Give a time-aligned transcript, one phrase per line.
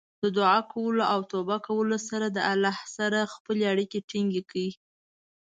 [0.23, 4.69] د دعا کولو او توبه کولو سره د الله سره خپلې اړیکې ټینګې کړئ.